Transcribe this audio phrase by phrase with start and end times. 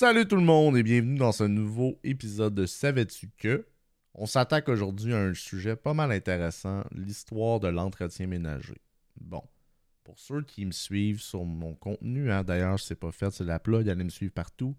[0.00, 3.66] Salut tout le monde et bienvenue dans ce nouveau épisode de Savais-tu que?
[4.14, 8.80] On s'attaque aujourd'hui à un sujet pas mal intéressant, l'histoire de l'entretien ménager.
[9.20, 9.42] Bon,
[10.04, 13.58] pour ceux qui me suivent sur mon contenu, hein, d'ailleurs, c'est pas fait, c'est la
[13.58, 14.76] plug, allez me suivre partout.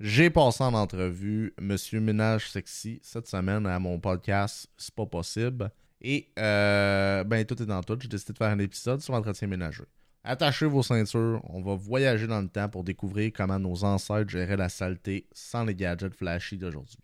[0.00, 5.70] J'ai passé en entrevue Monsieur Ménage Sexy cette semaine à mon podcast C'est pas possible.
[6.00, 7.96] Et euh, ben tout est dans tout.
[8.00, 9.84] J'ai décidé de faire un épisode sur l'entretien ménager.
[10.22, 14.56] Attachez vos ceintures, on va voyager dans le temps pour découvrir comment nos ancêtres géraient
[14.56, 16.98] la saleté sans les gadgets flashy d'aujourd'hui.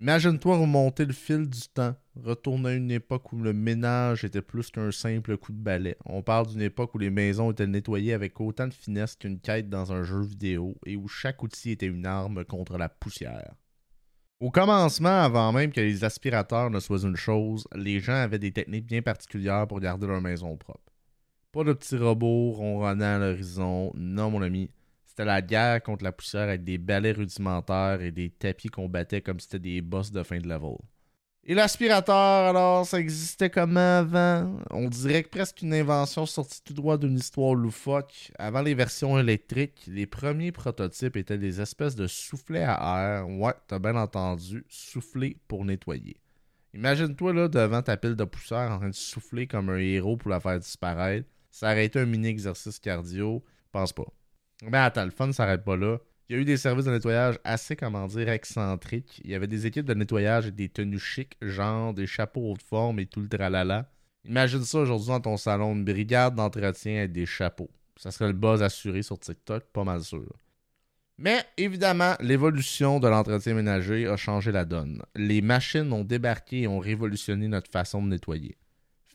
[0.00, 4.70] Imagine-toi remonter le fil du temps, retourner à une époque où le ménage était plus
[4.70, 5.96] qu'un simple coup de balai.
[6.06, 9.68] On parle d'une époque où les maisons étaient nettoyées avec autant de finesse qu'une quête
[9.68, 13.54] dans un jeu vidéo et où chaque outil était une arme contre la poussière.
[14.40, 18.52] Au commencement, avant même que les aspirateurs ne soient une chose, les gens avaient des
[18.52, 20.93] techniques bien particulières pour garder leur maison propre.
[21.54, 23.92] Pas de petits robots ronronnant à l'horizon.
[23.94, 24.68] Non, mon ami.
[25.06, 29.20] C'était la guerre contre la poussière avec des balais rudimentaires et des tapis qu'on battait
[29.20, 30.78] comme si c'était des boss de fin de level.
[31.44, 34.56] Et l'aspirateur, alors, ça existait comment avant?
[34.70, 38.32] On dirait que presque une invention sortie tout droit d'une histoire loufoque.
[38.36, 43.28] Avant les versions électriques, les premiers prototypes étaient des espèces de soufflets à air.
[43.28, 46.16] Ouais, t'as bien entendu, soufflets pour nettoyer.
[46.74, 50.30] Imagine-toi là devant ta pile de poussière en train de souffler comme un héros pour
[50.30, 51.28] la faire disparaître.
[51.54, 53.44] Ça aurait été un mini exercice cardio.
[53.70, 54.12] Pense pas.
[54.64, 55.98] Mais attends, le fun ne s'arrête pas là.
[56.28, 59.20] Il y a eu des services de nettoyage assez, comment dire, excentriques.
[59.22, 62.62] Il y avait des équipes de nettoyage et des tenues chics, genre des chapeaux haute
[62.64, 63.88] forme et tout le tralala.
[64.24, 67.70] Imagine ça aujourd'hui dans ton salon, une brigade d'entretien avec des chapeaux.
[67.98, 70.36] Ça serait le buzz assuré sur TikTok, pas mal sûr.
[71.18, 75.04] Mais évidemment, l'évolution de l'entretien ménager a changé la donne.
[75.14, 78.56] Les machines ont débarqué et ont révolutionné notre façon de nettoyer.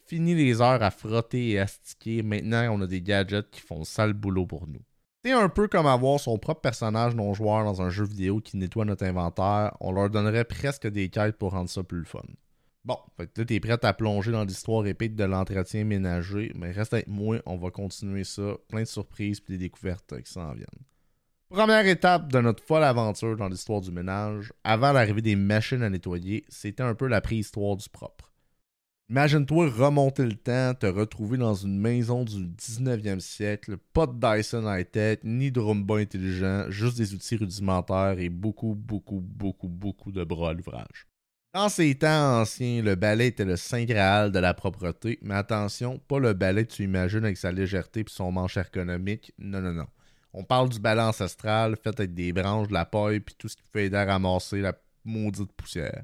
[0.10, 2.24] Fini les heures à frotter et à sticker.
[2.24, 4.82] Maintenant, on a des gadgets qui font le sale boulot pour nous.
[5.24, 8.86] C'est un peu comme avoir son propre personnage non-joueur dans un jeu vidéo qui nettoie
[8.86, 9.78] notre inventaire.
[9.80, 12.24] On leur donnerait presque des quêtes pour rendre ça plus fun.
[12.86, 16.72] Bon, fait que là, t'es prêt à plonger dans l'histoire épique de l'entretien ménager, mais
[16.72, 18.56] reste avec moi, on va continuer ça.
[18.68, 20.66] Plein de surprises et des découvertes qui s'en viennent.
[21.50, 25.90] Première étape de notre folle aventure dans l'histoire du ménage, avant l'arrivée des machines à
[25.92, 28.29] nettoyer, c'était un peu la préhistoire du propre.
[29.10, 34.72] Imagine-toi remonter le temps, te retrouver dans une maison du 19e siècle, pas de Dyson
[34.72, 40.24] high-tech, ni de Roomba intelligent, juste des outils rudimentaires et beaucoup, beaucoup, beaucoup, beaucoup de
[40.24, 41.08] bras à l'ouvrage.
[41.56, 45.98] Dans ces temps anciens, le balai était le saint graal de la propreté, mais attention,
[45.98, 49.74] pas le balai que tu imagines avec sa légèreté et son manche ergonomique, non, non,
[49.74, 49.88] non.
[50.34, 53.56] On parle du balai ancestral fait avec des branches, de la paille puis tout ce
[53.56, 56.04] qui peut aider à ramasser la maudite poussière.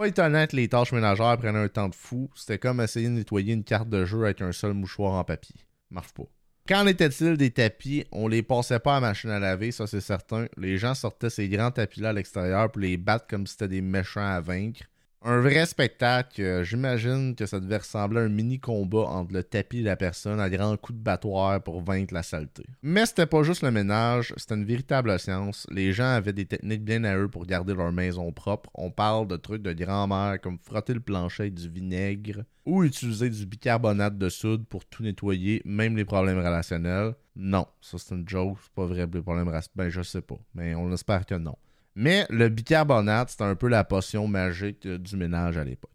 [0.00, 2.30] Pas étonnant que les tâches ménagères prennent un temps de fou.
[2.34, 5.56] C'était comme essayer de nettoyer une carte de jeu avec un seul mouchoir en papier.
[5.90, 6.22] Marche pas.
[6.66, 8.06] Qu'en était-il des tapis?
[8.10, 10.46] On les passait pas à machine à laver, ça c'est certain.
[10.56, 13.82] Les gens sortaient ces grands tapis-là à l'extérieur pour les battre comme si c'était des
[13.82, 14.84] méchants à vaincre.
[15.22, 16.62] Un vrai spectacle.
[16.64, 20.40] J'imagine que ça devait ressembler à un mini combat entre le tapis et la personne
[20.40, 22.64] à grands coups de battoir pour vaincre la saleté.
[22.82, 25.66] Mais c'était pas juste le ménage, c'était une véritable science.
[25.70, 28.70] Les gens avaient des techniques bien à eux pour garder leur maison propre.
[28.72, 33.28] On parle de trucs de grand-mère comme frotter le plancher avec du vinaigre ou utiliser
[33.28, 37.14] du bicarbonate de soude pour tout nettoyer, même les problèmes relationnels.
[37.36, 39.52] Non, ça c'est une joke, c'est pas vrai les problèmes.
[39.74, 41.56] Ben je sais pas, mais on espère que non.
[41.94, 45.90] Mais le bicarbonate, c'était un peu la potion magique euh, du ménage à l'époque.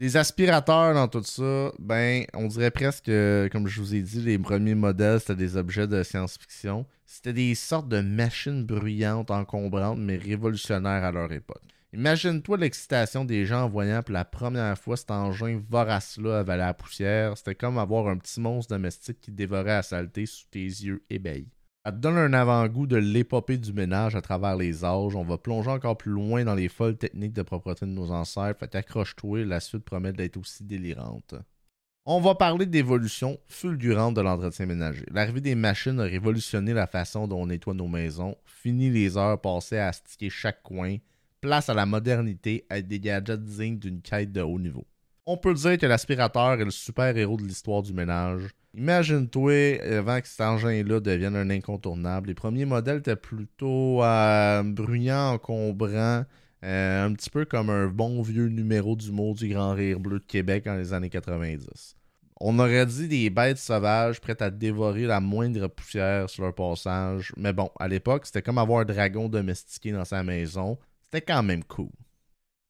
[0.00, 3.10] Les aspirateurs dans tout ça, ben, on dirait presque,
[3.52, 6.84] comme je vous ai dit, les premiers modèles, c'était des objets de science-fiction.
[7.06, 11.62] C'était des sortes de machines bruyantes, encombrantes, mais révolutionnaires à leur époque.
[11.92, 16.74] Imagine-toi l'excitation des gens en voyant pour la première fois cet engin vorace-là avaler la
[16.74, 17.38] poussière.
[17.38, 21.52] C'était comme avoir un petit monstre domestique qui dévorait la saleté sous tes yeux ébahis.
[21.86, 25.14] Ça te donne un avant-goût de l'épopée du ménage à travers les âges.
[25.14, 28.58] On va plonger encore plus loin dans les folles techniques de propreté de nos ancêtres.
[28.58, 31.34] Fait accroche-toi, la suite promet d'être aussi délirante.
[32.06, 35.04] On va parler d'évolution fulgurante de l'entretien ménager.
[35.10, 38.34] L'arrivée des machines a révolutionné la façon dont on nettoie nos maisons.
[38.46, 40.96] Fini les heures passées à astiquer chaque coin.
[41.42, 44.86] Place à la modernité avec des gadgets dignes d'une quête de haut niveau.
[45.26, 48.42] On peut dire que l'aspirateur est le super-héros de l'histoire du ménage.
[48.74, 55.32] Imagine-toi, avant que cet engin-là devienne un incontournable, les premiers modèles étaient plutôt euh, bruyants,
[55.32, 56.24] encombrants,
[56.62, 60.18] euh, un petit peu comme un bon vieux numéro du mot du Grand Rire Bleu
[60.18, 61.96] de Québec dans les années 90.
[62.40, 67.32] On aurait dit des bêtes sauvages prêtes à dévorer la moindre poussière sur leur passage,
[67.38, 70.76] mais bon, à l'époque, c'était comme avoir un dragon domestiqué dans sa maison.
[71.00, 71.88] C'était quand même cool.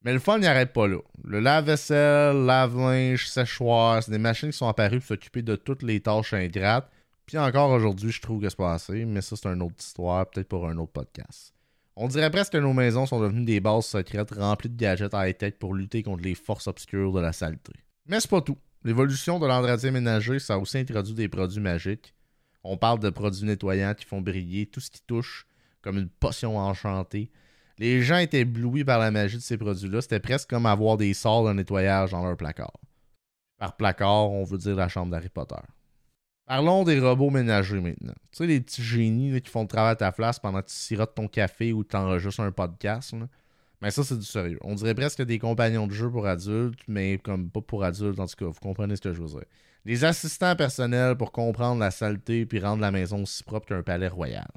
[0.05, 0.99] Mais le fun n'arrête pas là.
[1.23, 5.99] Le lave-vaisselle, lave-linge, séchoir, c'est des machines qui sont apparues pour s'occuper de toutes les
[5.99, 6.91] tâches ingrates.
[7.25, 10.29] Puis encore aujourd'hui, je trouve que c'est pas assez, mais ça, c'est une autre histoire,
[10.29, 11.55] peut-être pour un autre podcast.
[11.95, 15.55] On dirait presque que nos maisons sont devenues des bases secrètes remplies de gadgets high-tech
[15.57, 17.73] pour lutter contre les forces obscures de la saleté.
[18.05, 18.57] Mais c'est pas tout.
[18.83, 22.13] L'évolution de l'entretien ménager, ça a aussi introduit des produits magiques.
[22.63, 25.47] On parle de produits nettoyants qui font briller tout ce qui touche,
[25.81, 27.31] comme une potion enchantée.
[27.77, 30.01] Les gens étaient éblouis par la magie de ces produits-là.
[30.01, 32.79] C'était presque comme avoir des sorts de nettoyage dans leur placard.
[33.57, 35.55] Par placard, on veut dire la chambre d'Harry Potter.
[36.45, 38.13] Parlons des robots ménagers maintenant.
[38.31, 40.75] Tu sais, les petits génies qui font le travail à ta place pendant que tu
[40.75, 43.15] sirotes ton café ou tu enregistres un podcast.
[43.81, 44.59] Mais ça, c'est du sérieux.
[44.61, 48.27] On dirait presque des compagnons de jeu pour adultes, mais comme pas pour adultes, en
[48.27, 49.45] tout cas, vous comprenez ce que je veux dire.
[49.85, 54.07] Des assistants personnels pour comprendre la saleté puis rendre la maison aussi propre qu'un palais
[54.07, 54.47] royal.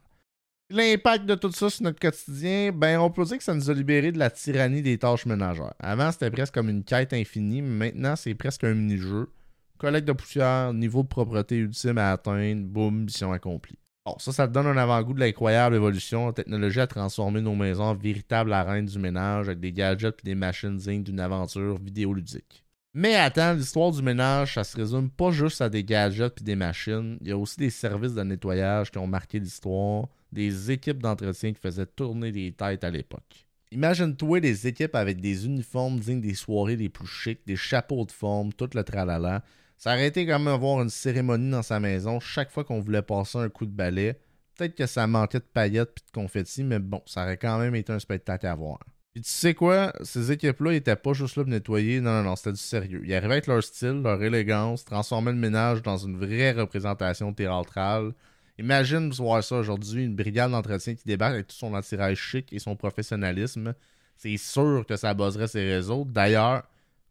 [0.70, 3.74] L'impact de tout ça sur notre quotidien, ben on peut dire que ça nous a
[3.74, 5.72] libéré de la tyrannie des tâches ménagères.
[5.78, 9.30] Avant, c'était presque comme une quête infinie, mais maintenant, c'est presque un mini-jeu
[9.78, 13.78] collecte de poussière, niveau de propreté ultime à atteindre, boum, mission accomplie.
[14.04, 16.26] Bon, ça, ça te donne un avant-goût de l'incroyable évolution.
[16.26, 20.24] La technologie a transformé nos maisons en véritables arènes du ménage avec des gadgets et
[20.24, 22.62] des machines dignes d'une aventure vidéoludique.
[22.92, 26.56] Mais attends, l'histoire du ménage, ça se résume pas juste à des gadgets et des
[26.56, 27.16] machines.
[27.22, 31.52] Il y a aussi des services de nettoyage qui ont marqué l'histoire, des équipes d'entretien
[31.52, 33.46] qui faisaient tourner les têtes à l'époque.
[33.70, 38.12] Imagine-toi des équipes avec des uniformes dignes des soirées les plus chics, des chapeaux de
[38.12, 39.42] forme, tout le tralala.
[39.76, 43.38] Ça aurait été même avoir une cérémonie dans sa maison chaque fois qu'on voulait passer
[43.38, 44.18] un coup de balai.
[44.56, 47.74] Peut-être que ça manquait de paillettes et de confettis, mais bon, ça aurait quand même
[47.74, 48.80] été un spectacle à voir.
[49.12, 52.36] Puis tu sais quoi, ces équipes-là étaient pas juste là pour nettoyer, non, non, non,
[52.36, 53.02] c'était du sérieux.
[53.04, 58.12] Ils arrivaient avec leur style, leur élégance, transformaient le ménage dans une vraie représentation théâtrale.
[58.58, 62.58] Imagine voir ça aujourd'hui, une brigade d'entretien qui débarque avec tout son attirage chic et
[62.58, 63.74] son professionnalisme.
[64.16, 66.04] C'est sûr que ça buzzerait ses réseaux.
[66.04, 66.64] D'ailleurs,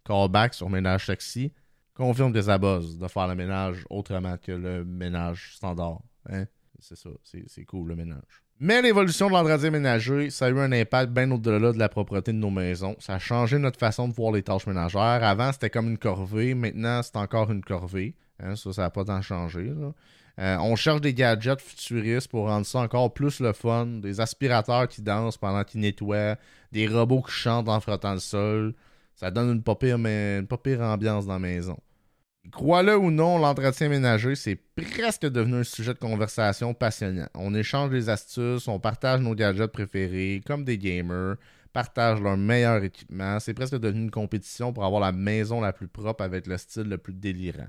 [0.03, 1.53] callback sur Ménage Taxi,
[1.93, 6.01] confirme que ça buzz de faire le ménage autrement que le ménage standard.
[6.29, 6.45] Hein?
[6.79, 8.43] C'est ça, c'est cool le ménage.
[8.59, 12.33] Mais l'évolution de l'entretien ménager, ça a eu un impact bien au-delà de la propreté
[12.33, 12.95] de nos maisons.
[12.99, 15.23] Ça a changé notre façon de voir les tâches ménagères.
[15.23, 16.55] Avant, c'était comme une corvée.
[16.55, 18.15] Maintenant, c'est encore une corvée.
[18.39, 18.55] Hein?
[18.55, 19.71] Ça, ça n'a pas tant changé.
[20.39, 23.85] Euh, on cherche des gadgets futuristes pour rendre ça encore plus le fun.
[23.85, 26.37] Des aspirateurs qui dansent pendant qu'ils nettoient.
[26.71, 28.75] Des robots qui chantent en frottant le sol.
[29.15, 30.57] Ça donne une pas pire, une pas
[30.93, 31.77] ambiance dans la maison.
[32.51, 37.27] Crois-le ou non, l'entretien ménager, c'est presque devenu un sujet de conversation passionnant.
[37.35, 41.35] On échange des astuces, on partage nos gadgets préférés, comme des gamers,
[41.73, 43.39] partagent leur meilleur équipement.
[43.39, 46.83] C'est presque devenu une compétition pour avoir la maison la plus propre avec le style
[46.83, 47.67] le plus délirant.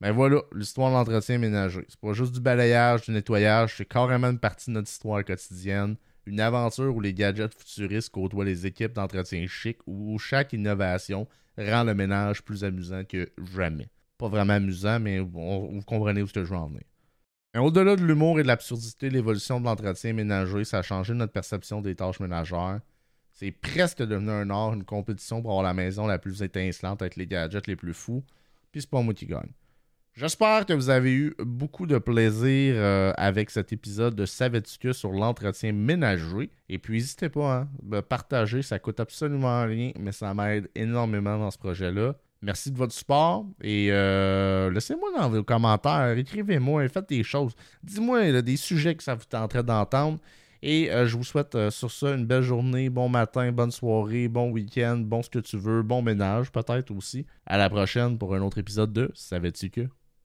[0.00, 1.84] Mais voilà, l'histoire de l'entretien ménager.
[1.88, 5.96] C'est pas juste du balayage, du nettoyage, c'est carrément une partie de notre histoire quotidienne.
[6.26, 11.84] Une aventure où les gadgets futuristes côtoient les équipes d'entretien chic, où chaque innovation rend
[11.84, 16.56] le ménage plus amusant que jamais pas vraiment amusant, mais vous comprenez où je veux
[16.56, 16.82] en venir.
[17.56, 21.80] Au-delà de l'humour et de l'absurdité, l'évolution de l'entretien ménager, ça a changé notre perception
[21.80, 22.80] des tâches ménagères.
[23.32, 27.16] C'est presque devenu un art, une compétition pour avoir la maison la plus étincelante avec
[27.16, 28.22] les gadgets les plus fous.
[28.72, 29.50] Puis c'est pas moi qui gagne.
[30.16, 35.12] J'espère que vous avez eu beaucoup de plaisir euh, avec cet épisode de Savais-tu sur
[35.12, 36.48] l'entretien ménager.
[36.70, 37.60] Et puis n'hésitez pas à
[37.92, 42.14] hein, partager, ça coûte absolument rien, mais ça m'aide énormément dans ce projet-là.
[42.40, 47.52] Merci de votre support et euh, laissez-moi dans vos commentaires, écrivez-moi, faites des choses.
[47.82, 50.18] Dis-moi des sujets que ça vous tenterait d'entendre.
[50.62, 54.48] Et euh, je vous souhaite sur ça une belle journée, bon matin, bonne soirée, bon
[54.50, 57.26] week-end, bon ce que tu veux, bon ménage peut-être aussi.
[57.44, 59.90] À la prochaine pour un autre épisode de Savais-tu?